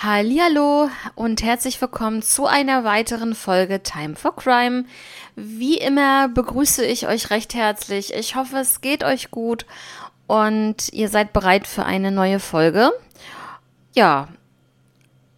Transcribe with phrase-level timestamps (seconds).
[0.00, 4.84] Hallo und herzlich willkommen zu einer weiteren Folge Time for Crime.
[5.34, 8.14] Wie immer begrüße ich euch recht herzlich.
[8.14, 9.66] Ich hoffe, es geht euch gut
[10.28, 12.92] und ihr seid bereit für eine neue Folge.
[13.92, 14.28] Ja,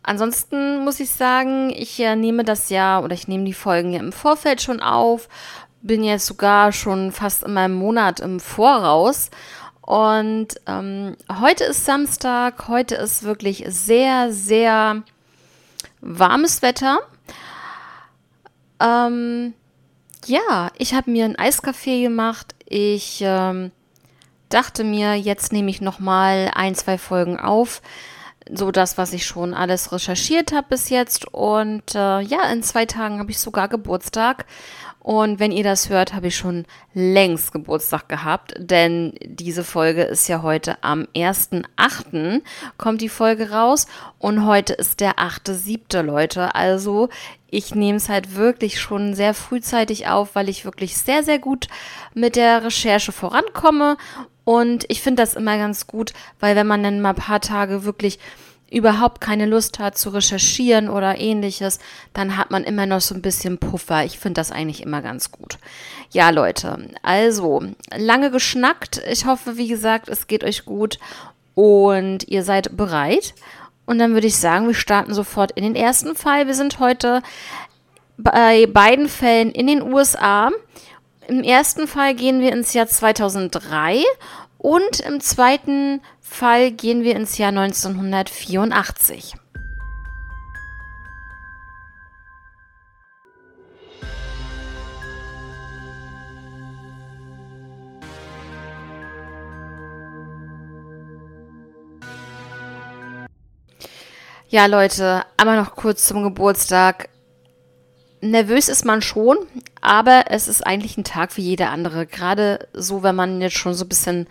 [0.03, 4.01] ansonsten muss ich sagen, ich äh, nehme das ja oder ich nehme die Folgen ja
[4.01, 5.31] im Vorfeld schon auf,
[5.81, 9.31] bin jetzt sogar schon fast in meinem Monat im Voraus
[9.91, 15.03] und ähm, heute ist Samstag, heute ist wirklich sehr, sehr
[16.01, 17.01] warmes Wetter.
[18.79, 19.53] Ähm,
[20.27, 22.55] ja, ich habe mir einen Eiskaffee gemacht.
[22.67, 23.73] Ich ähm,
[24.48, 27.83] dachte mir, jetzt nehme ich noch mal ein, zwei Folgen auf.
[28.48, 31.27] So das, was ich schon alles recherchiert habe bis jetzt.
[31.34, 34.47] Und äh, ja, in zwei Tagen habe ich sogar Geburtstag.
[35.10, 40.28] Und wenn ihr das hört, habe ich schon längst Geburtstag gehabt, denn diese Folge ist
[40.28, 42.42] ja heute am 1.8.
[42.78, 43.88] kommt die Folge raus
[44.20, 46.02] und heute ist der 8.7.
[46.02, 46.55] Leute.
[46.55, 47.09] Also
[47.48, 51.67] ich nehme es halt wirklich schon sehr frühzeitig auf, weil ich wirklich sehr, sehr gut
[52.14, 53.97] mit der Recherche vorankomme.
[54.45, 57.83] Und ich finde das immer ganz gut, weil wenn man dann mal ein paar Tage
[57.83, 58.20] wirklich
[58.71, 61.81] überhaupt keine Lust hat zu recherchieren oder ähnliches,
[62.13, 64.05] dann hat man immer noch so ein bisschen Puffer.
[64.05, 65.59] Ich finde das eigentlich immer ganz gut.
[66.11, 67.63] Ja, Leute, also
[67.97, 69.03] lange geschnackt.
[69.11, 70.98] Ich hoffe, wie gesagt, es geht euch gut
[71.55, 73.35] und ihr seid bereit.
[73.87, 76.47] Und dann würde ich sagen, wir starten sofort in den ersten Fall.
[76.47, 77.23] Wir sind heute
[78.17, 80.51] bei beiden Fällen in den USA.
[81.27, 84.05] Im ersten Fall gehen wir ins Jahr 2003
[84.59, 86.20] und im zweiten Fall
[86.70, 89.34] gehen wir ins Jahr 1984.
[104.48, 107.09] Ja, Leute, einmal noch kurz zum Geburtstag.
[108.23, 109.39] Nervös ist man schon,
[109.81, 112.07] aber es ist eigentlich ein Tag wie jeder andere.
[112.07, 114.27] Gerade so, wenn man jetzt schon so ein bisschen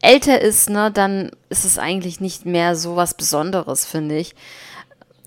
[0.00, 4.34] älter ist, ne, dann ist es eigentlich nicht mehr so was Besonderes, finde ich.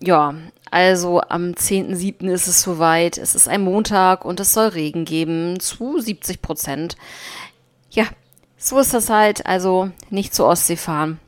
[0.00, 0.34] Ja,
[0.70, 2.30] also am 10.7.
[2.30, 3.18] ist es soweit.
[3.18, 6.96] Es ist ein Montag und es soll Regen geben zu 70 Prozent.
[7.90, 8.04] Ja,
[8.56, 9.46] so ist das halt.
[9.46, 11.20] Also nicht zur Ostsee fahren.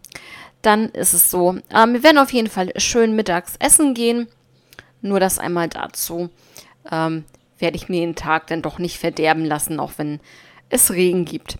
[0.62, 1.56] Dann ist es so.
[1.70, 4.28] Ähm, wir werden auf jeden Fall schön mittags essen gehen.
[5.00, 6.30] Nur das einmal dazu.
[6.90, 7.24] Ähm,
[7.58, 10.20] werde ich mir den Tag dann doch nicht verderben lassen, auch wenn
[10.68, 11.58] es Regen gibt.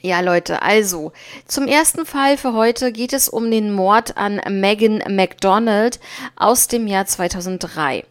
[0.00, 1.12] Ja, Leute, also
[1.46, 5.98] zum ersten Fall für heute geht es um den Mord an Megan McDonald
[6.36, 8.04] aus dem Jahr 2003.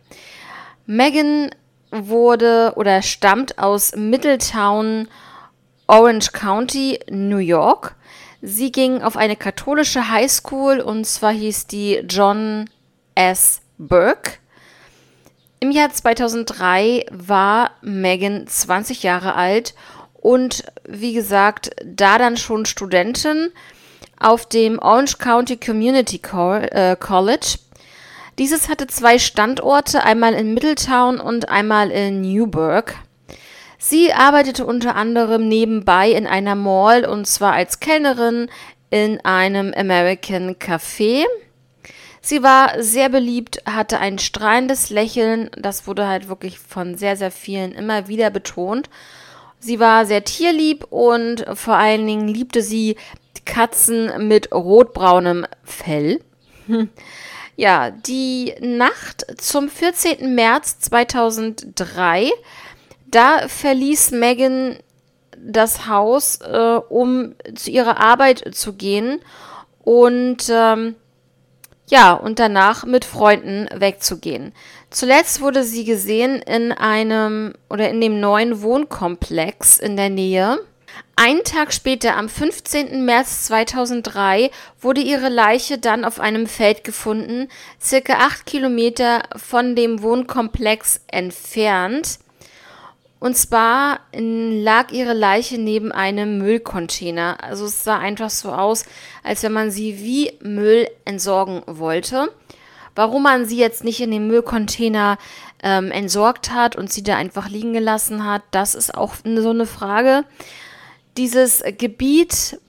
[0.86, 1.50] Megan
[1.92, 5.08] wurde oder stammt aus Middletown,
[5.88, 7.96] Orange County, New York.
[8.42, 12.70] Sie ging auf eine katholische Highschool und zwar hieß die John
[13.16, 13.62] S.
[13.78, 14.40] Burke.
[15.60, 19.74] Im Jahr 2003 war Megan 20 Jahre alt
[20.14, 23.52] und wie gesagt, da dann schon Studentin
[24.20, 27.58] auf dem Orange County Community äh, College.
[28.38, 32.94] Dieses hatte zwei Standorte, einmal in Middletown und einmal in Newburgh.
[33.80, 38.50] Sie arbeitete unter anderem nebenbei in einer Mall und zwar als Kellnerin
[38.92, 41.26] in einem American Café.
[42.22, 47.32] Sie war sehr beliebt, hatte ein strahlendes Lächeln, das wurde halt wirklich von sehr, sehr
[47.32, 48.90] vielen immer wieder betont.
[49.60, 52.96] Sie war sehr tierlieb und vor allen Dingen liebte sie
[53.46, 56.20] Katzen mit rotbraunem Fell.
[57.60, 60.36] Ja, die Nacht zum 14.
[60.36, 62.30] März 2003,
[63.08, 64.78] da verließ Megan
[65.36, 69.22] das Haus, äh, um zu ihrer Arbeit zu gehen
[69.84, 70.94] und ähm,
[71.90, 74.54] ja, und danach mit Freunden wegzugehen.
[74.90, 80.60] Zuletzt wurde sie gesehen in einem oder in dem neuen Wohnkomplex in der Nähe.
[81.16, 83.06] Einen Tag später, am 15.
[83.06, 87.48] März 2003, wurde ihre Leiche dann auf einem Feld gefunden,
[87.82, 92.20] circa acht Kilometer von dem Wohnkomplex entfernt.
[93.20, 97.44] Und zwar lag ihre Leiche neben einem Müllcontainer.
[97.44, 98.86] Also es sah einfach so aus,
[99.24, 102.32] als wenn man sie wie Müll entsorgen wollte.
[102.94, 105.18] Warum man sie jetzt nicht in den Müllcontainer
[105.64, 109.66] ähm, entsorgt hat und sie da einfach liegen gelassen hat, das ist auch so eine
[109.66, 110.24] Frage.
[111.16, 112.60] Dieses Gebiet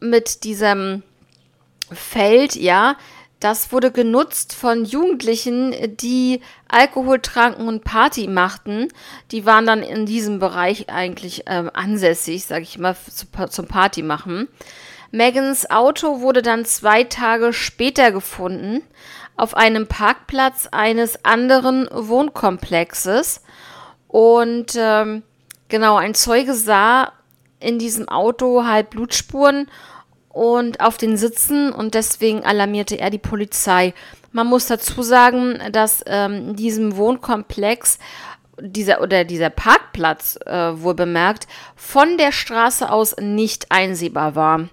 [0.00, 1.02] mit diesem
[1.92, 2.96] Feld, ja,
[3.40, 8.88] das wurde genutzt von Jugendlichen, die Alkohol tranken und Party machten.
[9.32, 14.02] Die waren dann in diesem Bereich eigentlich ähm, ansässig, sag ich mal, zu, zum Party
[14.02, 14.48] machen.
[15.10, 18.82] Megans Auto wurde dann zwei Tage später gefunden
[19.36, 23.42] auf einem Parkplatz eines anderen Wohnkomplexes.
[24.06, 25.22] Und ähm,
[25.68, 27.12] genau, ein Zeuge sah
[27.58, 29.68] in diesem Auto halt Blutspuren
[30.30, 33.94] und auf den Sitzen und deswegen alarmierte er die Polizei.
[34.32, 37.98] Man muss dazu sagen, dass ähm, in diesem Wohnkomplex
[38.60, 44.68] dieser oder dieser Parkplatz äh, wohl bemerkt von der Straße aus nicht einsehbar war.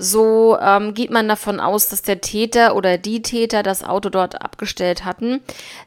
[0.00, 4.40] So ähm, geht man davon aus, dass der Täter oder die Täter das Auto dort
[4.40, 5.40] abgestellt hatten.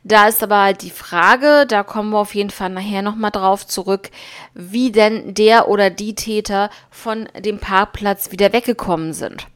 [0.03, 3.65] Da ist aber halt die Frage, da kommen wir auf jeden Fall nachher nochmal drauf
[3.65, 4.09] zurück,
[4.53, 9.47] wie denn der oder die Täter von dem Parkplatz wieder weggekommen sind.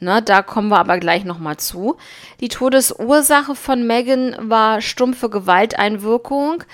[0.00, 1.96] Ne, da kommen wir aber gleich nochmal zu.
[2.40, 6.64] Die Todesursache von Megan war stumpfe Gewalteinwirkung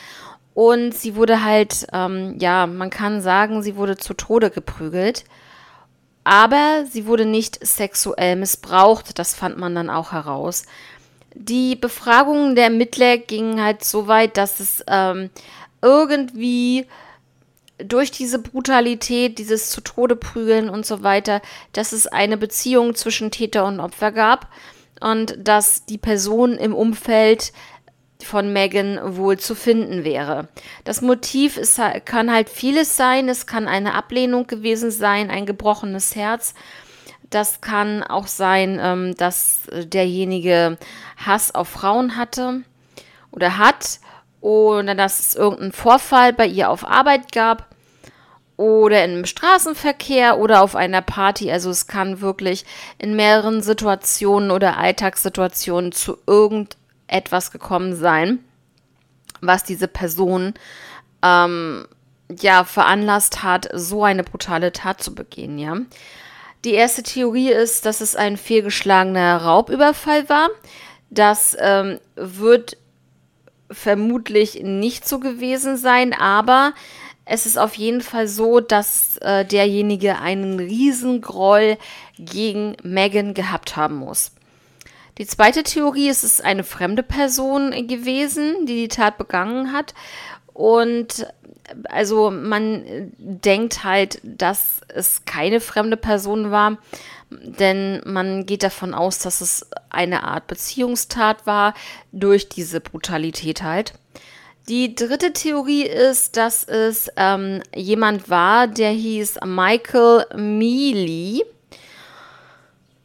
[0.55, 5.25] und sie wurde halt, ähm, ja, man kann sagen, sie wurde zu Tode geprügelt.
[6.29, 10.65] Aber sie wurde nicht sexuell missbraucht, das fand man dann auch heraus.
[11.33, 15.31] Die Befragungen der Ermittler gingen halt so weit, dass es ähm,
[15.81, 16.85] irgendwie
[17.79, 21.41] durch diese Brutalität, dieses zu Tode prügeln und so weiter,
[21.73, 24.49] dass es eine Beziehung zwischen Täter und Opfer gab
[25.01, 27.55] und dass die Person im Umfeld
[28.23, 30.49] von Megan wohl zu finden wäre.
[30.85, 33.29] Das Motiv ist, kann halt vieles sein.
[33.29, 36.55] Es kann eine Ablehnung gewesen sein, ein gebrochenes Herz.
[37.31, 40.79] Das kann auch sein, ähm, dass derjenige
[41.17, 42.63] Hass auf Frauen hatte
[43.31, 44.01] oder hat
[44.41, 47.67] oder dass es irgendeinen Vorfall bei ihr auf Arbeit gab
[48.57, 51.51] oder im Straßenverkehr oder auf einer Party.
[51.51, 52.65] Also es kann wirklich
[52.99, 56.78] in mehreren Situationen oder Alltagssituationen zu irgendeinem
[57.09, 58.39] etwas gekommen sein,
[59.41, 60.55] was diese Person
[61.23, 61.87] ähm,
[62.41, 65.77] ja veranlasst hat, so eine brutale Tat zu begehen, ja.
[66.65, 70.49] Die erste Theorie ist, dass es ein fehlgeschlagener Raubüberfall war.
[71.09, 72.77] Das ähm, wird
[73.71, 76.75] vermutlich nicht so gewesen sein, aber
[77.25, 81.77] es ist auf jeden Fall so, dass äh, derjenige einen Riesengroll
[82.19, 84.33] gegen Megan gehabt haben muss.
[85.19, 89.95] Die zweite Theorie ist, es ist eine fremde Person gewesen, die die Tat begangen hat.
[90.55, 91.27] Und
[91.89, 96.79] also man denkt halt, dass es keine fremde Person war,
[97.31, 101.75] denn man geht davon aus, dass es eine Art Beziehungstat war
[102.13, 103.93] durch diese Brutalität halt.
[104.69, 111.43] Die dritte Theorie ist, dass es ähm, jemand war, der hieß Michael Mealy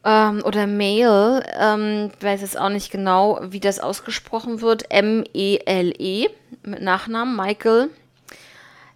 [0.05, 6.29] ähm, oder Mail, ähm, weiß jetzt auch nicht genau, wie das ausgesprochen wird, M-E-L-E, -E,
[6.63, 7.89] mit Nachnamen Michael.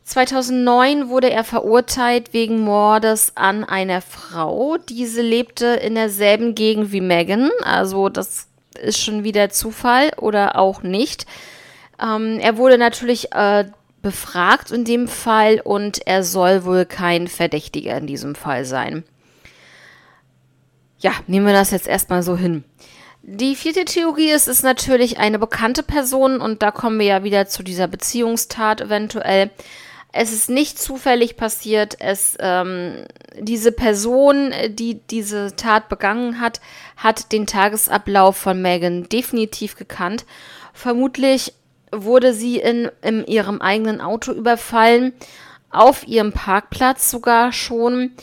[0.03, 4.77] 2009 wurde er verurteilt wegen Mordes an einer Frau.
[4.77, 8.47] Diese lebte in derselben Gegend wie Megan, also das
[8.81, 11.25] ist schon wieder Zufall oder auch nicht.
[12.01, 13.65] Ähm, er wurde natürlich äh,
[14.01, 19.03] befragt in dem Fall und er soll wohl kein Verdächtiger in diesem Fall sein
[20.99, 22.63] ja, nehmen wir das jetzt erstmal so hin.
[23.21, 27.47] Die vierte Theorie ist, ist natürlich eine bekannte Person und da kommen wir ja wieder
[27.47, 29.51] zu dieser Beziehungstat eventuell.
[30.13, 31.97] Es ist nicht zufällig passiert.
[31.99, 33.05] Es, ähm,
[33.37, 36.61] diese Person, die diese Tat begangen hat,
[36.95, 40.25] hat den Tagesablauf von Megan definitiv gekannt.
[40.73, 41.53] Vermutlich
[41.91, 45.13] wurde sie in, in ihrem eigenen Auto überfallen,
[45.69, 48.13] auf ihrem Parkplatz sogar schon.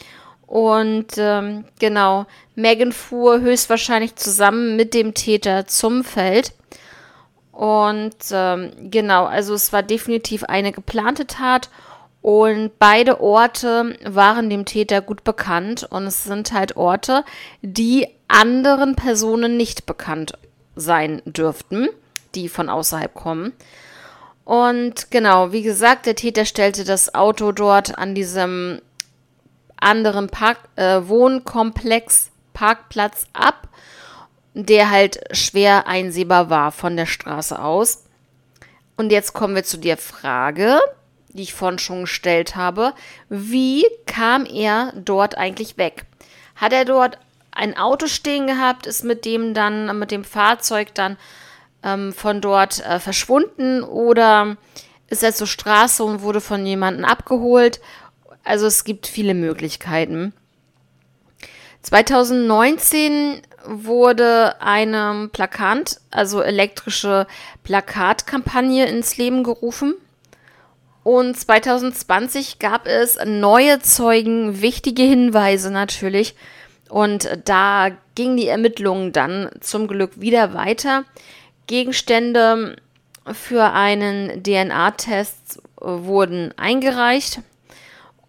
[0.54, 6.52] Und ähm, genau, Megan fuhr höchstwahrscheinlich zusammen mit dem Täter zum Feld.
[7.50, 11.70] Und ähm, genau, also es war definitiv eine geplante Tat.
[12.22, 15.88] Und beide Orte waren dem Täter gut bekannt.
[15.90, 17.24] Und es sind halt Orte,
[17.60, 20.34] die anderen Personen nicht bekannt
[20.76, 21.88] sein dürften,
[22.36, 23.54] die von außerhalb kommen.
[24.44, 28.80] Und genau, wie gesagt, der Täter stellte das Auto dort an diesem
[29.84, 33.68] anderen Park, äh, Wohnkomplex Parkplatz ab,
[34.54, 38.04] der halt schwer einsehbar war von der Straße aus.
[38.96, 40.78] Und jetzt kommen wir zu der Frage,
[41.28, 42.94] die ich vorhin schon gestellt habe.
[43.28, 46.06] Wie kam er dort eigentlich weg?
[46.54, 47.18] Hat er dort
[47.50, 51.16] ein Auto stehen gehabt, ist mit dem dann, mit dem Fahrzeug dann
[51.82, 54.56] ähm, von dort äh, verschwunden oder
[55.08, 57.80] ist er zur Straße und wurde von jemandem abgeholt?
[58.44, 60.32] Also es gibt viele Möglichkeiten.
[61.82, 67.26] 2019 wurde eine Plakat, also elektrische
[67.62, 69.94] Plakatkampagne ins Leben gerufen.
[71.02, 76.34] Und 2020 gab es neue Zeugen, wichtige Hinweise natürlich,
[76.88, 81.04] Und da gingen die Ermittlungen dann zum Glück wieder weiter.
[81.66, 82.76] Gegenstände
[83.32, 87.40] für einen DNA-Test wurden eingereicht.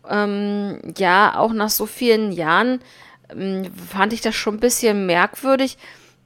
[0.10, 2.80] Ähm, ja, auch nach so vielen Jahren
[3.30, 5.78] ähm, fand ich das schon ein bisschen merkwürdig,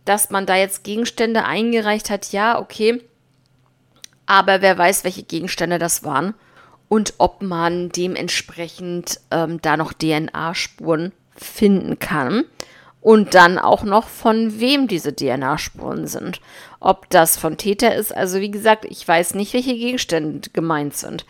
[0.05, 2.31] dass man da jetzt Gegenstände eingereicht hat.
[2.31, 3.01] Ja, okay.
[4.25, 6.35] Aber wer weiß, welche Gegenstände das waren
[6.87, 12.45] und ob man dementsprechend ähm, da noch DNA-Spuren finden kann
[13.01, 16.41] und dann auch noch von wem diese DNA-Spuren sind.
[16.79, 21.25] Ob das von Täter ist, also wie gesagt, ich weiß nicht, welche Gegenstände gemeint sind.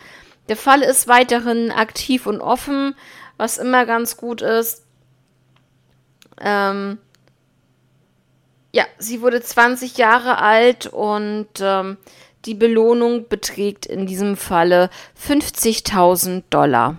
[0.50, 2.96] Der Fall ist weiterhin aktiv und offen,
[3.38, 4.84] was immer ganz gut ist.
[6.42, 6.98] Ähm,
[8.74, 11.98] ja, sie wurde 20 Jahre alt und ähm,
[12.46, 14.90] die Belohnung beträgt in diesem Falle
[15.24, 16.98] 50.000 Dollar.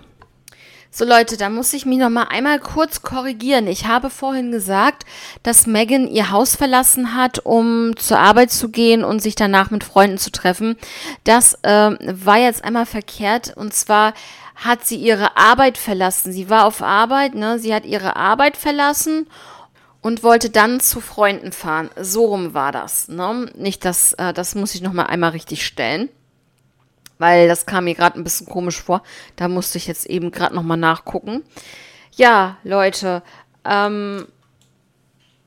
[0.93, 3.65] So Leute, da muss ich mich noch mal einmal kurz korrigieren.
[3.67, 5.05] Ich habe vorhin gesagt,
[5.41, 9.85] dass Megan ihr Haus verlassen hat, um zur Arbeit zu gehen und sich danach mit
[9.85, 10.75] Freunden zu treffen.
[11.23, 14.13] Das äh, war jetzt einmal verkehrt und zwar
[14.57, 16.33] hat sie ihre Arbeit verlassen.
[16.33, 17.57] Sie war auf Arbeit, ne?
[17.57, 19.27] Sie hat ihre Arbeit verlassen
[20.01, 21.89] und wollte dann zu Freunden fahren.
[21.97, 23.07] So rum war das.
[23.07, 23.49] Ne?
[23.55, 26.09] Nicht, dass äh, das muss ich noch mal einmal richtig stellen
[27.21, 29.03] weil das kam mir gerade ein bisschen komisch vor.
[29.37, 31.43] Da musste ich jetzt eben gerade nochmal nachgucken.
[32.15, 33.23] Ja, Leute,
[33.63, 34.27] ähm,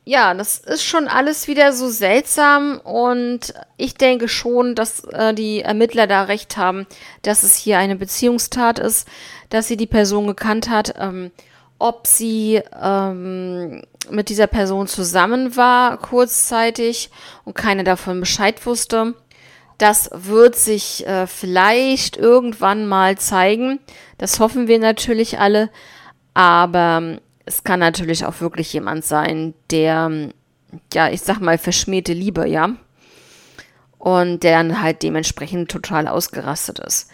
[0.07, 5.63] ja, das ist schon alles wieder so seltsam und ich denke schon, dass äh, die
[5.63, 6.87] Ermittler da recht haben,
[7.23, 9.09] dass es hier eine Beziehungstat ist,
[9.49, 10.95] dass sie die Person gekannt hat.
[10.99, 11.31] Ähm,
[11.79, 17.11] ob sie ähm, mit dieser Person zusammen war kurzzeitig
[17.45, 19.15] und keiner davon Bescheid wusste.
[19.79, 23.81] Das wird sich äh, vielleicht irgendwann mal zeigen.
[24.19, 25.71] Das hoffen wir natürlich alle.
[26.33, 30.31] Aber ähm, es kann natürlich auch wirklich jemand sein, der,
[30.93, 32.71] ja, ich sag mal, verschmähte Liebe, ja.
[33.99, 37.11] Und der dann halt dementsprechend total ausgerastet ist.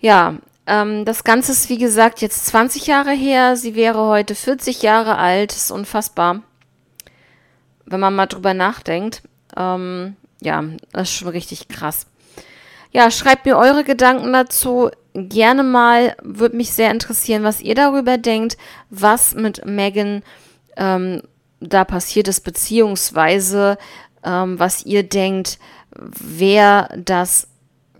[0.00, 3.56] Ja, ähm, das Ganze ist wie gesagt jetzt 20 Jahre her.
[3.56, 5.52] Sie wäre heute 40 Jahre alt.
[5.52, 6.42] Ist unfassbar.
[7.84, 9.22] Wenn man mal drüber nachdenkt.
[9.56, 12.06] Ähm, ja, das ist schon richtig krass.
[12.90, 16.16] Ja, schreibt mir eure Gedanken dazu gerne mal.
[16.22, 18.56] Würde mich sehr interessieren, was ihr darüber denkt,
[18.88, 20.22] was mit Megan
[20.76, 21.22] ähm,
[21.60, 23.78] da passiert ist, beziehungsweise
[24.24, 25.58] ähm, was ihr denkt,
[25.94, 27.48] wer das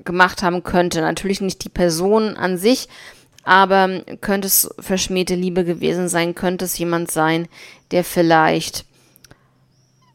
[0.05, 1.01] gemacht haben könnte.
[1.01, 2.89] Natürlich nicht die Person an sich,
[3.45, 7.49] aber könnte es verschmähte Liebe gewesen sein, könnte es jemand sein,
[7.91, 8.85] der vielleicht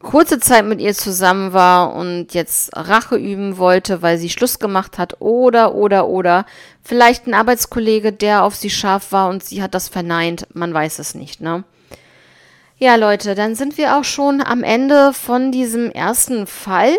[0.04, 5.00] kurze Zeit mit ihr zusammen war und jetzt Rache üben wollte, weil sie Schluss gemacht
[5.00, 6.46] hat oder oder oder
[6.84, 11.00] vielleicht ein Arbeitskollege, der auf sie scharf war und sie hat das verneint, man weiß
[11.00, 11.64] es nicht, ne?
[12.78, 16.92] Ja, Leute, dann sind wir auch schon am Ende von diesem ersten Fall.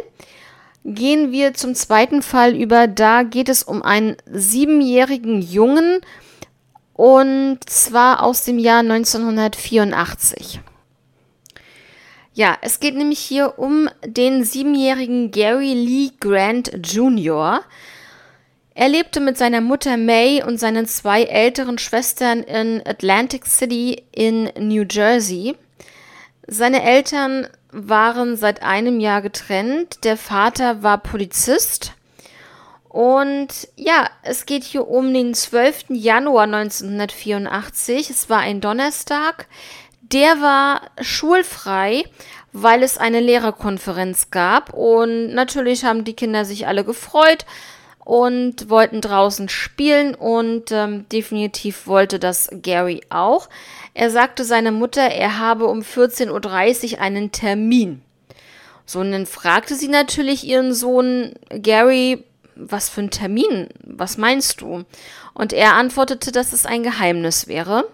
[0.84, 2.86] Gehen wir zum zweiten Fall über.
[2.86, 6.00] Da geht es um einen siebenjährigen Jungen
[6.94, 10.60] und zwar aus dem Jahr 1984.
[12.36, 17.62] Ja, es geht nämlich hier um den siebenjährigen Gary Lee Grant Jr.
[18.74, 24.50] Er lebte mit seiner Mutter May und seinen zwei älteren Schwestern in Atlantic City in
[24.58, 25.54] New Jersey.
[26.48, 30.02] Seine Eltern waren seit einem Jahr getrennt.
[30.02, 31.92] Der Vater war Polizist.
[32.88, 35.86] Und ja, es geht hier um den 12.
[35.90, 38.10] Januar 1984.
[38.10, 39.46] Es war ein Donnerstag
[40.12, 42.04] der war schulfrei,
[42.52, 44.72] weil es eine Lehrerkonferenz gab.
[44.72, 47.46] Und natürlich haben die Kinder sich alle gefreut
[48.04, 53.48] und wollten draußen spielen und ähm, definitiv wollte das Gary auch.
[53.94, 58.02] Er sagte seiner Mutter, er habe um 14.30 Uhr einen Termin.
[58.86, 62.24] So, und dann fragte sie natürlich ihren Sohn Gary,
[62.56, 63.68] was für ein Termin?
[63.82, 64.84] Was meinst du?
[65.32, 67.88] Und er antwortete, dass es ein Geheimnis wäre.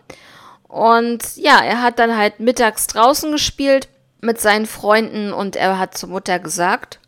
[0.70, 3.88] Und ja, er hat dann halt mittags draußen gespielt
[4.20, 7.00] mit seinen Freunden und er hat zur Mutter gesagt,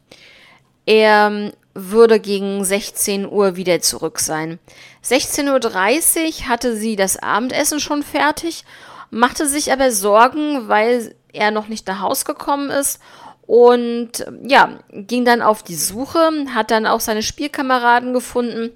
[0.85, 4.59] er ähm, würde gegen 16 Uhr wieder zurück sein.
[5.05, 8.65] 16.30 Uhr hatte sie das Abendessen schon fertig,
[9.11, 12.99] machte sich aber Sorgen, weil er noch nicht nach Haus gekommen ist
[13.47, 18.71] und ja, ging dann auf die Suche, hat dann auch seine Spielkameraden gefunden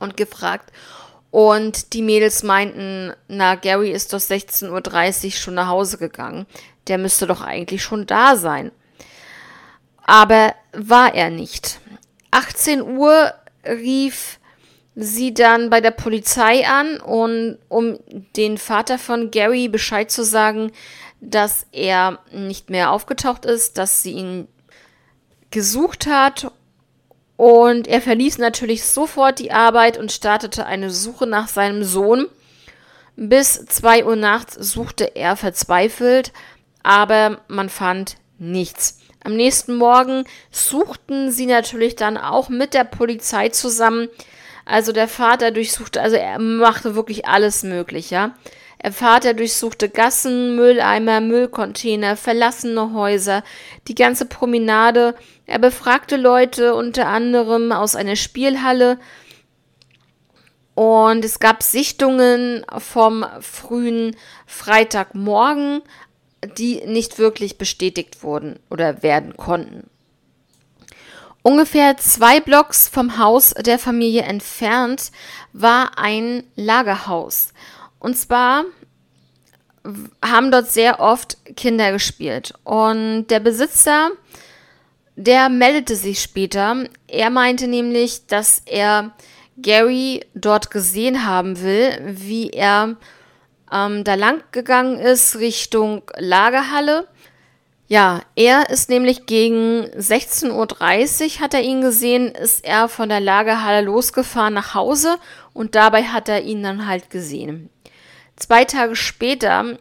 [0.00, 0.72] und gefragt,
[1.34, 6.46] und die Mädels meinten, na, Gary ist doch 16.30 Uhr schon nach Hause gegangen.
[6.86, 8.70] Der müsste doch eigentlich schon da sein.
[10.04, 11.80] Aber war er nicht.
[12.30, 13.34] 18 Uhr
[13.66, 14.38] rief
[14.94, 17.98] sie dann bei der Polizei an und um
[18.36, 20.70] den Vater von Gary Bescheid zu sagen,
[21.20, 24.46] dass er nicht mehr aufgetaucht ist, dass sie ihn
[25.50, 26.52] gesucht hat
[27.36, 32.26] und er verließ natürlich sofort die Arbeit und startete eine Suche nach seinem Sohn.
[33.16, 36.32] Bis 2 Uhr nachts suchte er verzweifelt,
[36.82, 39.00] aber man fand nichts.
[39.22, 44.08] Am nächsten Morgen suchten sie natürlich dann auch mit der Polizei zusammen.
[44.66, 48.34] Also der Vater durchsuchte, also er machte wirklich alles möglich, ja.
[48.92, 53.42] Vater durchsuchte Gassen, Mülleimer, Müllcontainer, verlassene Häuser,
[53.88, 55.14] die ganze Promenade.
[55.46, 58.98] Er befragte Leute unter anderem aus einer Spielhalle.
[60.74, 65.82] Und es gab Sichtungen vom frühen Freitagmorgen,
[66.58, 69.88] die nicht wirklich bestätigt wurden oder werden konnten.
[71.46, 75.12] Ungefähr zwei Blocks vom Haus der Familie entfernt
[75.52, 77.52] war ein Lagerhaus.
[78.04, 78.66] Und zwar
[80.22, 82.52] haben dort sehr oft Kinder gespielt.
[82.62, 84.10] Und der Besitzer,
[85.16, 86.84] der meldete sich später.
[87.08, 89.12] Er meinte nämlich, dass er
[89.56, 92.96] Gary dort gesehen haben will, wie er
[93.72, 97.08] ähm, da lang gegangen ist Richtung Lagerhalle.
[97.88, 103.20] Ja, er ist nämlich gegen 16.30 Uhr, hat er ihn gesehen, ist er von der
[103.20, 105.16] Lagerhalle losgefahren nach Hause
[105.54, 107.70] und dabei hat er ihn dann halt gesehen.
[108.36, 109.78] Zwei Tage später,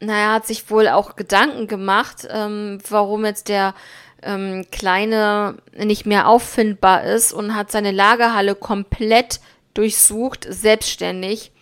[0.00, 3.74] naja, hat sich wohl auch Gedanken gemacht, ähm, warum jetzt der
[4.22, 9.40] ähm, Kleine nicht mehr auffindbar ist und hat seine Lagerhalle komplett
[9.74, 11.52] durchsucht, selbstständig.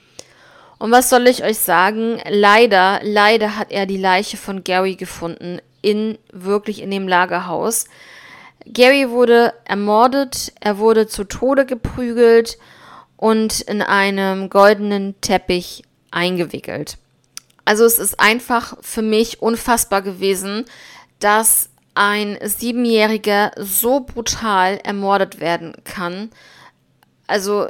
[0.78, 2.20] Und was soll ich euch sagen?
[2.28, 7.86] Leider, leider hat er die Leiche von Gary gefunden, in, wirklich in dem Lagerhaus.
[8.66, 12.58] Gary wurde ermordet, er wurde zu Tode geprügelt
[13.16, 16.98] und in einem goldenen Teppich eingewickelt.
[17.64, 20.64] Also es ist einfach für mich unfassbar gewesen,
[21.18, 26.30] dass ein Siebenjähriger so brutal ermordet werden kann.
[27.26, 27.68] Also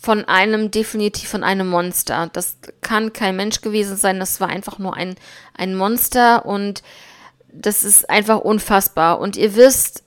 [0.00, 2.30] von einem, definitiv von einem Monster.
[2.32, 5.16] Das kann kein Mensch gewesen sein, das war einfach nur ein,
[5.54, 6.82] ein Monster und
[7.52, 9.20] das ist einfach unfassbar.
[9.20, 10.04] Und ihr wisst,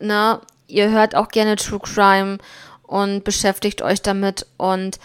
[0.00, 2.38] ne, ihr hört auch gerne True Crime
[2.82, 4.98] und beschäftigt euch damit und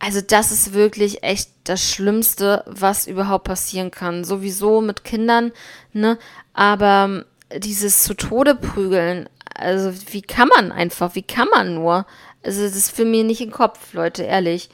[0.00, 4.24] also das ist wirklich echt das Schlimmste, was überhaupt passieren kann.
[4.24, 5.52] Sowieso mit Kindern,
[5.92, 6.18] ne?
[6.54, 7.24] Aber
[7.56, 12.06] dieses zu Tode prügeln, also wie kann man einfach, wie kann man nur?
[12.42, 14.70] Also das ist für mich nicht im Kopf, Leute, ehrlich.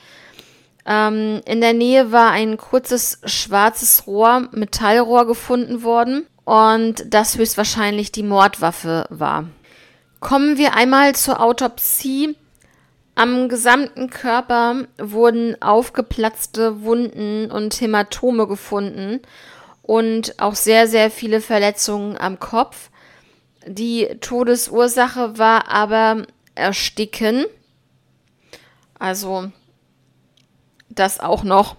[0.87, 8.13] Ähm, in der Nähe war ein kurzes schwarzes Rohr, Metallrohr gefunden worden und das höchstwahrscheinlich
[8.13, 9.49] die Mordwaffe war.
[10.21, 12.37] Kommen wir einmal zur Autopsie.
[13.19, 19.21] Am gesamten Körper wurden aufgeplatzte Wunden und Hämatome gefunden
[19.81, 22.91] und auch sehr, sehr viele Verletzungen am Kopf.
[23.67, 27.47] Die Todesursache war aber Ersticken.
[28.99, 29.51] Also
[30.91, 31.77] das auch noch.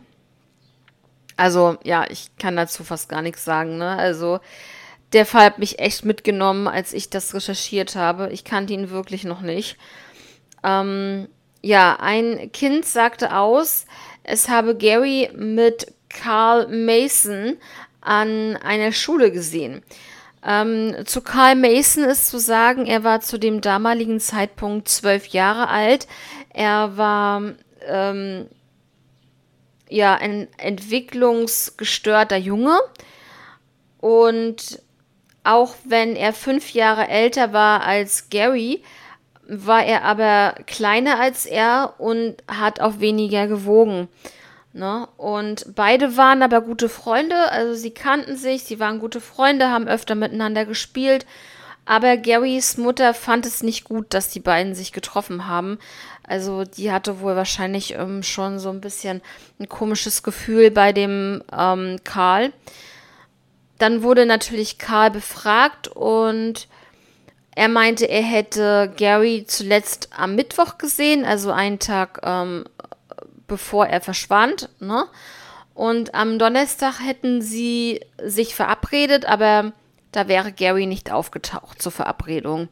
[1.35, 3.77] Also ja, ich kann dazu fast gar nichts sagen.
[3.77, 3.95] Ne?
[3.95, 4.39] Also
[5.13, 8.29] der Fall hat mich echt mitgenommen, als ich das recherchiert habe.
[8.31, 9.77] Ich kannte ihn wirklich noch nicht.
[10.67, 11.29] Ähm,
[11.61, 13.85] ja, ein Kind sagte aus,
[14.23, 17.57] es habe Gary mit Carl Mason
[18.01, 19.81] an einer Schule gesehen.
[20.45, 25.69] Ähm, zu Carl Mason ist zu sagen, er war zu dem damaligen Zeitpunkt zwölf Jahre
[25.69, 26.07] alt.
[26.53, 27.41] Er war
[27.85, 28.47] ähm,
[29.89, 32.77] ja ein entwicklungsgestörter Junge
[33.99, 34.81] und
[35.43, 38.83] auch wenn er fünf Jahre älter war als Gary,
[39.47, 44.09] war er aber kleiner als er und hat auch weniger gewogen.
[44.73, 45.07] Ne?
[45.17, 49.87] Und beide waren aber gute Freunde, also sie kannten sich, sie waren gute Freunde, haben
[49.87, 51.25] öfter miteinander gespielt.
[51.85, 55.79] Aber Garys Mutter fand es nicht gut, dass die beiden sich getroffen haben.
[56.21, 59.21] Also die hatte wohl wahrscheinlich ähm, schon so ein bisschen
[59.57, 62.51] ein komisches Gefühl bei dem ähm, Karl.
[63.79, 66.67] Dann wurde natürlich Karl befragt und
[67.57, 72.65] er meinte, er hätte Gary zuletzt am Mittwoch gesehen, also einen Tag ähm,
[73.47, 74.69] bevor er verschwand.
[74.79, 75.05] Ne?
[75.73, 79.73] Und am Donnerstag hätten sie sich verabredet, aber
[80.11, 82.67] da wäre Gary nicht aufgetaucht zur Verabredung.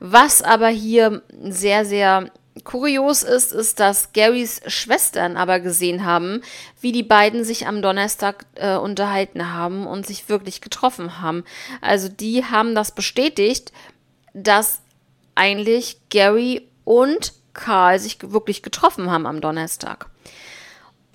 [0.00, 2.32] Was aber hier sehr, sehr
[2.64, 6.42] kurios ist, ist, dass Garys Schwestern aber gesehen haben,
[6.80, 11.44] wie die beiden sich am Donnerstag äh, unterhalten haben und sich wirklich getroffen haben.
[11.80, 13.72] Also die haben das bestätigt,
[14.36, 14.80] dass
[15.34, 20.06] eigentlich Gary und Karl sich wirklich getroffen haben am Donnerstag.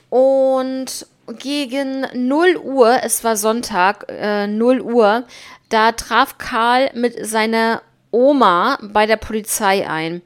[0.10, 1.05] Und
[1.39, 5.23] gegen 0 Uhr, es war Sonntag, äh, 0 Uhr,
[5.69, 10.21] da traf Karl mit seiner Oma bei der Polizei ein.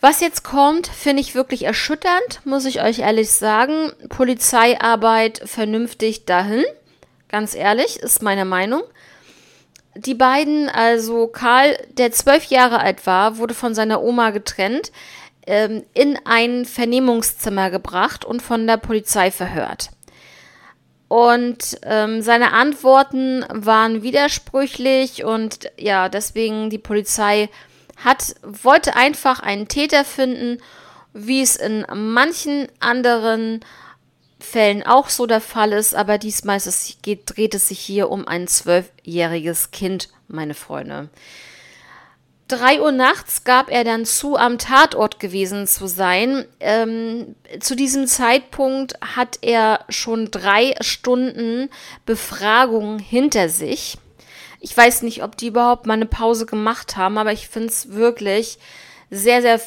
[0.00, 3.92] Was jetzt kommt, finde ich wirklich erschütternd, muss ich euch ehrlich sagen.
[4.08, 6.64] Polizeiarbeit vernünftig dahin.
[7.28, 8.82] Ganz ehrlich, ist meine Meinung.
[9.94, 14.90] Die beiden, also Karl, der zwölf Jahre alt war, wurde von seiner Oma getrennt,
[15.46, 19.90] ähm, in ein Vernehmungszimmer gebracht und von der Polizei verhört.
[21.08, 27.50] Und ähm, seine Antworten waren widersprüchlich und ja, deswegen die Polizei
[27.96, 30.58] hat, wollte einfach einen Täter finden,
[31.12, 33.60] wie es in manchen anderen
[34.42, 38.26] Fällen auch so der Fall ist, aber diesmal es, geht, dreht es sich hier um
[38.26, 41.08] ein zwölfjähriges Kind, meine Freunde.
[42.48, 46.44] Drei Uhr nachts gab er dann zu, am Tatort gewesen zu sein.
[46.60, 51.70] Ähm, zu diesem Zeitpunkt hat er schon drei Stunden
[52.04, 53.96] Befragung hinter sich.
[54.60, 57.92] Ich weiß nicht, ob die überhaupt mal eine Pause gemacht haben, aber ich finde es
[57.92, 58.58] wirklich
[59.10, 59.58] sehr, sehr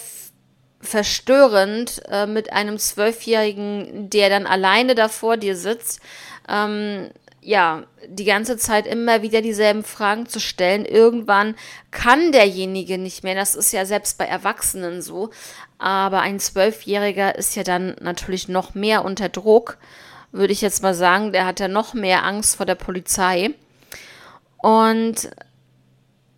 [0.82, 6.00] verstörend äh, mit einem Zwölfjährigen, der dann alleine da vor dir sitzt.
[6.48, 7.10] Ähm,
[7.42, 10.84] ja, die ganze Zeit immer wieder dieselben Fragen zu stellen.
[10.84, 11.56] Irgendwann
[11.92, 13.36] kann derjenige nicht mehr.
[13.36, 15.30] Das ist ja selbst bei Erwachsenen so.
[15.78, 19.78] Aber ein Zwölfjähriger ist ja dann natürlich noch mehr unter Druck,
[20.32, 21.34] würde ich jetzt mal sagen.
[21.34, 23.52] Der hat ja noch mehr Angst vor der Polizei.
[24.58, 25.30] Und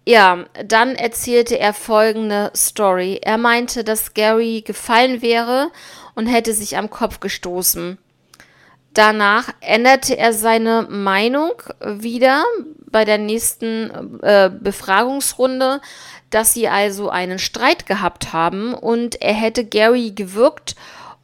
[0.07, 3.19] ja, dann erzählte er folgende Story.
[3.21, 5.69] Er meinte, dass Gary gefallen wäre
[6.15, 7.97] und hätte sich am Kopf gestoßen.
[8.93, 11.51] Danach änderte er seine Meinung
[11.85, 12.45] wieder
[12.89, 15.81] bei der nächsten äh, Befragungsrunde,
[16.29, 20.77] dass sie also einen Streit gehabt haben und er hätte Gary gewürgt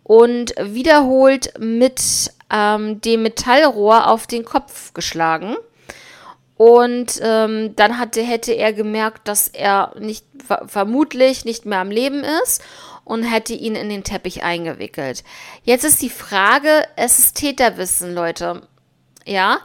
[0.03, 5.55] und wiederholt mit ähm, dem Metallrohr auf den Kopf geschlagen.
[6.63, 10.25] Und ähm, dann hatte, hätte er gemerkt, dass er nicht
[10.65, 12.63] vermutlich nicht mehr am Leben ist
[13.03, 15.25] und hätte ihn in den Teppich eingewickelt.
[15.63, 18.65] Jetzt ist die Frage, es ist Täterwissen, Leute.
[19.25, 19.59] Ja,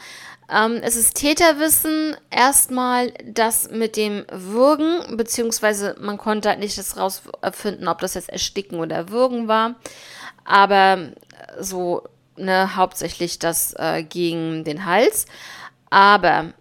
[0.53, 6.97] ähm, es ist Täterwissen erstmal das mit dem Würgen, beziehungsweise man konnte halt nicht das
[6.97, 9.77] rausfinden, ob das jetzt Ersticken oder Würgen war.
[10.45, 11.13] Aber
[11.61, 12.03] so,
[12.35, 15.27] ne, hauptsächlich das äh, gegen den Hals.
[15.91, 16.55] Aber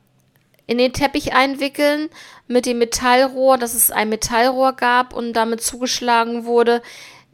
[0.67, 2.10] in den Teppich einwickeln
[2.47, 6.82] mit dem Metallrohr, dass es ein Metallrohr gab und damit zugeschlagen wurde.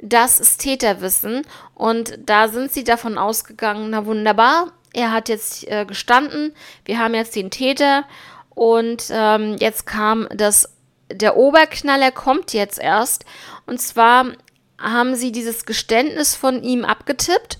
[0.01, 1.41] Das ist Täterwissen.
[1.73, 6.53] Und da sind sie davon ausgegangen, na wunderbar, er hat jetzt äh, gestanden,
[6.85, 8.05] wir haben jetzt den Täter
[8.49, 10.69] und ähm, jetzt kam das,
[11.11, 13.25] der Oberknaller kommt jetzt erst.
[13.65, 14.27] Und zwar
[14.77, 17.57] haben sie dieses Geständnis von ihm abgetippt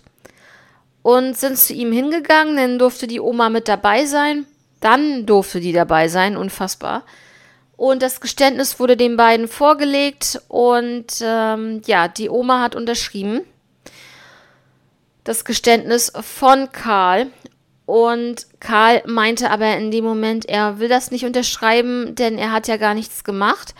[1.01, 4.45] und sind zu ihm hingegangen, dann durfte die Oma mit dabei sein.
[4.84, 7.04] Dann durfte die dabei sein, unfassbar.
[7.78, 13.41] Und das Geständnis wurde den beiden vorgelegt und ähm, ja, die Oma hat unterschrieben.
[15.24, 17.28] Das Geständnis von Karl.
[17.86, 22.67] Und Karl meinte aber in dem Moment, er will das nicht unterschreiben, denn er hat
[22.67, 23.76] ja gar nichts gemacht.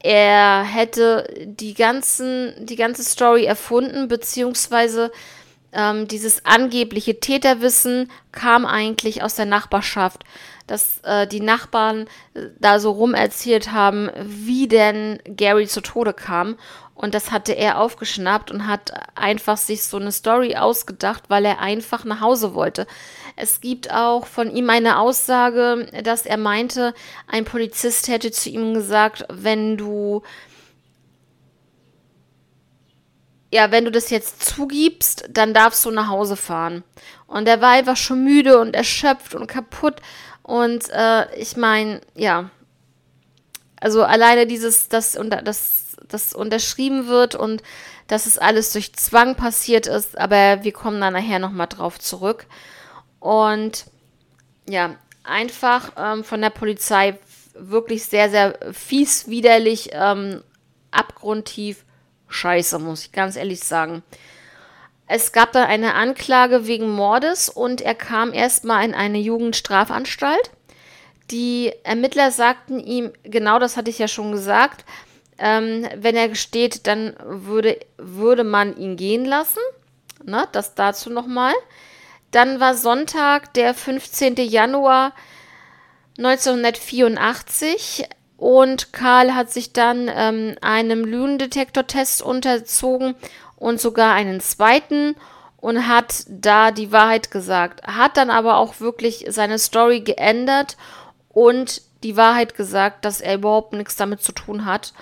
[0.00, 5.12] Er hätte die, ganzen, die ganze Story erfunden, beziehungsweise
[5.72, 10.24] ähm, dieses angebliche Täterwissen kam eigentlich aus der Nachbarschaft,
[10.66, 16.12] dass äh, die Nachbarn äh, da so rum erzählt haben, wie denn Gary zu Tode
[16.12, 16.56] kam.
[16.94, 21.58] Und das hatte er aufgeschnappt und hat einfach sich so eine Story ausgedacht, weil er
[21.60, 22.86] einfach nach Hause wollte.
[23.36, 26.92] Es gibt auch von ihm eine Aussage, dass er meinte,
[27.26, 30.22] ein Polizist hätte zu ihm gesagt, wenn du
[33.52, 36.84] ja, wenn du das jetzt zugibst, dann darfst du nach Hause fahren.
[37.26, 39.96] Und er war einfach schon müde und erschöpft und kaputt.
[40.42, 42.50] Und äh, ich meine, ja,
[43.80, 47.62] also alleine dieses, dass, unter, dass das unterschrieben wird und
[48.06, 52.46] dass es alles durch Zwang passiert ist, aber wir kommen da nachher nochmal drauf zurück.
[53.20, 53.86] Und
[54.68, 57.18] ja, einfach ähm, von der Polizei
[57.54, 60.42] wirklich sehr, sehr fies, widerlich, ähm,
[60.90, 61.84] abgrundtief
[62.30, 64.02] scheiße, muss ich ganz ehrlich sagen.
[65.06, 70.50] Es gab dann eine Anklage wegen Mordes und er kam erstmal in eine Jugendstrafanstalt.
[71.30, 74.84] Die Ermittler sagten ihm, genau das hatte ich ja schon gesagt,
[75.38, 79.60] ähm, wenn er gesteht, dann würde, würde man ihn gehen lassen.
[80.24, 81.54] Ne, das dazu nochmal.
[82.30, 84.36] Dann war Sonntag, der 15.
[84.36, 85.12] Januar
[86.18, 88.06] 1984
[88.40, 93.14] und Karl hat sich dann ähm, einem Lügendetektor-Test unterzogen
[93.56, 95.14] und sogar einen zweiten
[95.58, 97.86] und hat da die Wahrheit gesagt.
[97.86, 100.78] Hat dann aber auch wirklich seine Story geändert
[101.28, 104.94] und die Wahrheit gesagt, dass er überhaupt nichts damit zu tun hat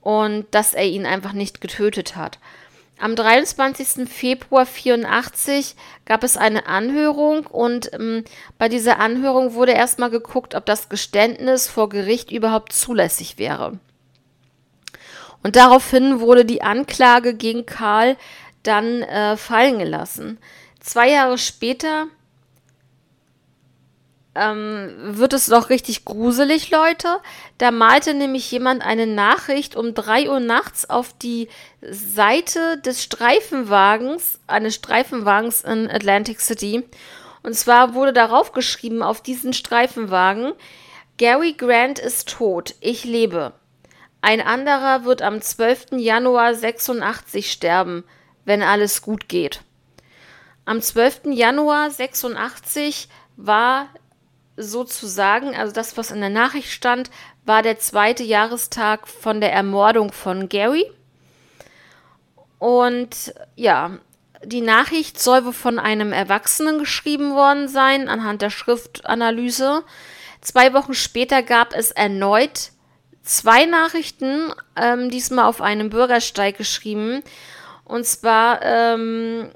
[0.00, 2.38] und dass er ihn einfach nicht getötet hat.
[3.00, 4.08] Am 23.
[4.08, 8.24] Februar 84 gab es eine Anhörung und ähm,
[8.58, 13.78] bei dieser Anhörung wurde erstmal geguckt, ob das Geständnis vor Gericht überhaupt zulässig wäre.
[15.44, 18.16] Und daraufhin wurde die Anklage gegen Karl
[18.64, 20.38] dann äh, fallen gelassen.
[20.80, 22.08] Zwei Jahre später
[24.38, 27.18] ähm, wird es doch richtig gruselig, Leute.
[27.58, 31.48] Da malte nämlich jemand eine Nachricht um 3 Uhr nachts auf die
[31.82, 36.84] Seite des Streifenwagens, eines Streifenwagens in Atlantic City.
[37.42, 40.52] Und zwar wurde darauf geschrieben, auf diesen Streifenwagen,
[41.18, 43.52] Gary Grant ist tot, ich lebe.
[44.20, 45.92] Ein anderer wird am 12.
[45.96, 48.04] Januar 86 sterben,
[48.44, 49.62] wenn alles gut geht.
[50.64, 51.32] Am 12.
[51.32, 53.88] Januar 86 war
[54.58, 57.10] sozusagen, also das, was in der Nachricht stand,
[57.44, 60.84] war der zweite Jahrestag von der Ermordung von Gary.
[62.58, 63.98] Und ja,
[64.44, 69.84] die Nachricht soll wohl von einem Erwachsenen geschrieben worden sein, anhand der Schriftanalyse.
[70.40, 72.70] Zwei Wochen später gab es erneut
[73.22, 77.22] zwei Nachrichten, ähm, diesmal auf einem Bürgersteig geschrieben.
[77.84, 79.50] Und zwar ähm,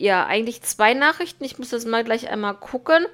[0.00, 1.44] ja, eigentlich zwei Nachrichten.
[1.44, 3.04] Ich muss das mal gleich einmal gucken.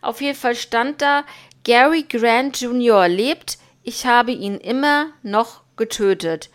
[0.00, 1.24] Auf jeden Fall stand da,
[1.64, 3.08] Gary Grant Jr.
[3.08, 3.58] lebt.
[3.82, 6.50] Ich habe ihn immer noch getötet.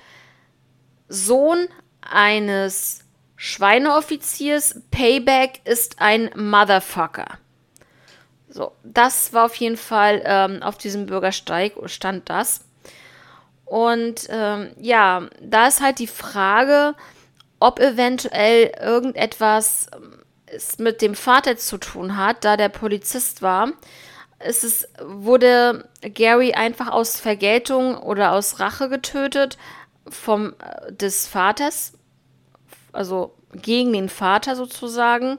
[1.10, 1.68] Sohn
[2.00, 3.04] eines
[3.36, 4.82] Schweineoffiziers.
[4.92, 7.38] Payback ist ein Motherfucker.
[8.48, 12.64] So, das war auf jeden Fall ähm, auf diesem Bürgersteig stand das.
[13.66, 16.96] Und ähm, ja, da ist halt die Frage,
[17.62, 20.20] ob eventuell irgendetwas ähm,
[20.80, 23.72] mit dem Vater zu tun hat, da der Polizist war.
[24.40, 29.58] Es wurde Gary einfach aus Vergeltung oder aus Rache getötet
[30.10, 31.94] vom äh, des Vaters,
[32.92, 35.38] also gegen den Vater sozusagen.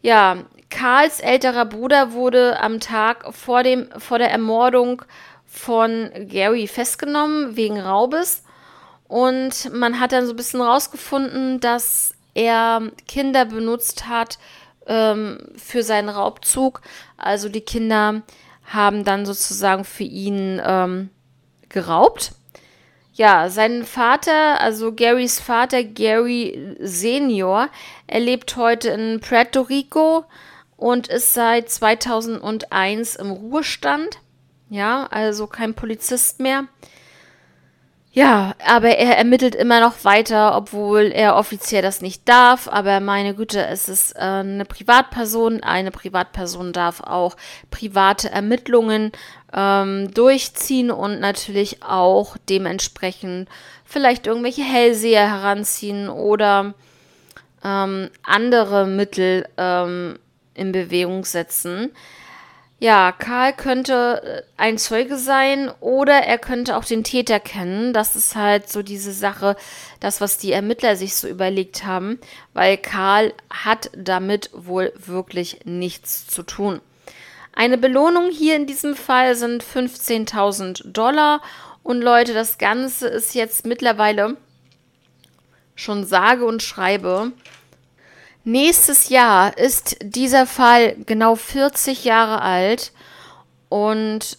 [0.00, 0.38] Ja,
[0.70, 5.02] Karls älterer Bruder wurde am Tag vor dem vor der Ermordung
[5.44, 8.42] von Gary festgenommen wegen Raubes
[9.08, 14.38] und man hat dann so ein bisschen rausgefunden, dass er Kinder benutzt hat
[14.86, 16.82] ähm, für seinen Raubzug.
[17.16, 18.22] Also die Kinder
[18.64, 21.10] haben dann sozusagen für ihn ähm,
[21.68, 22.32] geraubt.
[23.14, 27.68] Ja, sein Vater, also Garys Vater, Gary Senior,
[28.06, 30.26] er lebt heute in Puerto Rico
[30.76, 34.18] und ist seit 2001 im Ruhestand.
[34.68, 36.64] Ja, also kein Polizist mehr.
[38.16, 42.66] Ja, aber er ermittelt immer noch weiter, obwohl er offiziell das nicht darf.
[42.66, 45.62] Aber meine Güte, es ist äh, eine Privatperson.
[45.62, 47.36] Eine Privatperson darf auch
[47.70, 49.12] private Ermittlungen
[49.52, 53.50] ähm, durchziehen und natürlich auch dementsprechend
[53.84, 56.72] vielleicht irgendwelche Hellseher heranziehen oder
[57.62, 60.18] ähm, andere Mittel ähm,
[60.54, 61.92] in Bewegung setzen.
[62.78, 67.94] Ja, Karl könnte äh, ein Zeuge sein oder er könnte auch den Täter kennen.
[67.94, 69.56] Das ist halt so diese Sache,
[70.00, 72.18] das, was die Ermittler sich so überlegt haben,
[72.52, 76.82] weil Karl hat damit wohl wirklich nichts zu tun.
[77.54, 81.40] Eine Belohnung hier in diesem Fall sind 15.000 Dollar
[81.82, 84.36] und Leute, das Ganze ist jetzt mittlerweile
[85.74, 87.32] schon sage und schreibe
[88.48, 92.92] Nächstes Jahr ist dieser Fall genau 40 Jahre alt
[93.68, 94.38] und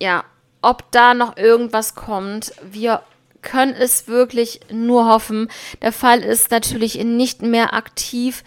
[0.00, 0.24] ja,
[0.62, 3.02] ob da noch irgendwas kommt, wir
[3.42, 5.50] können es wirklich nur hoffen.
[5.82, 8.44] Der Fall ist natürlich nicht mehr aktiv,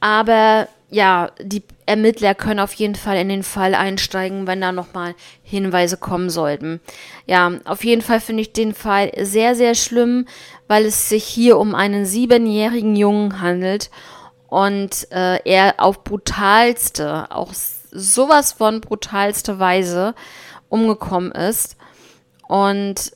[0.00, 5.14] aber ja, die Ermittler können auf jeden Fall in den Fall einsteigen, wenn da nochmal
[5.42, 6.82] Hinweise kommen sollten.
[7.24, 10.26] Ja, auf jeden Fall finde ich den Fall sehr, sehr schlimm,
[10.68, 13.88] weil es sich hier um einen siebenjährigen Jungen handelt
[14.54, 17.52] und äh, er auf brutalste, auch
[17.90, 20.14] sowas von brutalste Weise
[20.68, 21.76] umgekommen ist.
[22.46, 23.10] Und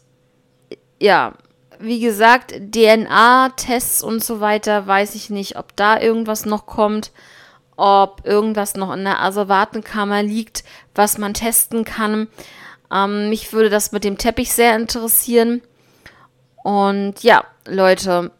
[1.00, 1.34] ja,
[1.78, 7.12] wie gesagt, DNA-Tests und so weiter, weiß ich nicht, ob da irgendwas noch kommt,
[7.76, 10.64] ob irgendwas noch in der Asservatenkammer liegt,
[10.96, 12.26] was man testen kann.
[12.92, 15.62] Ähm, mich würde das mit dem Teppich sehr interessieren.
[16.64, 18.32] Und ja, Leute,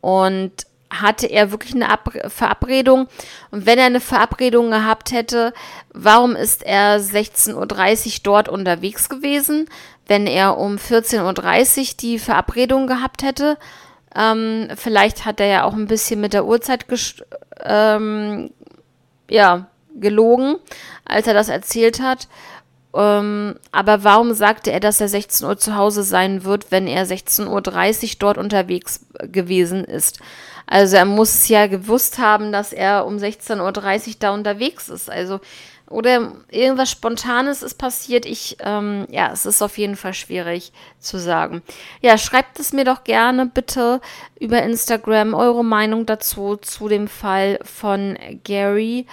[0.00, 3.08] und hatte er wirklich eine Ab Verabredung?
[3.50, 5.52] Und wenn er eine Verabredung gehabt hätte,
[5.92, 9.68] warum ist er 16.30 Uhr dort unterwegs gewesen?
[10.06, 13.56] Wenn er um 14.30 Uhr die Verabredung gehabt hätte,
[14.14, 16.84] ähm, vielleicht hat er ja auch ein bisschen mit der Uhrzeit
[17.62, 18.50] ähm,
[19.28, 20.56] ja, gelogen,
[21.04, 22.26] als er das erzählt hat.
[22.92, 27.06] Ähm, aber warum sagte er, dass er 16 Uhr zu Hause sein wird, wenn er
[27.06, 27.46] 16.30
[28.02, 30.18] Uhr dort unterwegs gewesen ist?
[30.70, 35.10] Also er muss ja gewusst haben, dass er um 16.30 Uhr da unterwegs ist.
[35.10, 35.40] Also
[35.90, 38.24] oder irgendwas Spontanes ist passiert.
[38.24, 41.62] Ich, ähm, ja, es ist auf jeden Fall schwierig zu sagen.
[42.00, 44.00] Ja, schreibt es mir doch gerne bitte
[44.38, 49.06] über Instagram eure Meinung dazu, zu dem Fall von Gary.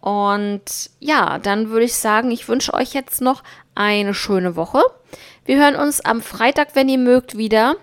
[0.00, 3.44] Und ja, dann würde ich sagen, ich wünsche euch jetzt noch
[3.76, 4.82] eine schöne Woche.
[5.44, 7.76] Wir hören uns am Freitag, wenn ihr mögt, wieder.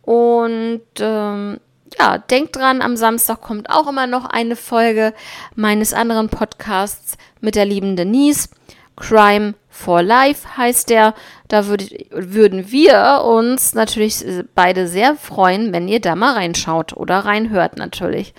[0.00, 1.60] Und ähm,
[1.98, 5.14] ja, denkt dran, am Samstag kommt auch immer noch eine Folge
[5.54, 8.48] meines anderen Podcasts mit der lieben Denise.
[8.96, 11.14] Crime for Life heißt der.
[11.48, 17.20] Da würd, würden wir uns natürlich beide sehr freuen, wenn ihr da mal reinschaut oder
[17.20, 18.34] reinhört natürlich.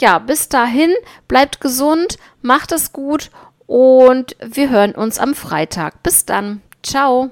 [0.00, 0.92] Ja, bis dahin,
[1.26, 3.30] bleibt gesund, macht es gut
[3.66, 6.02] und wir hören uns am Freitag.
[6.02, 6.62] Bis dann.
[6.82, 7.30] Ciao.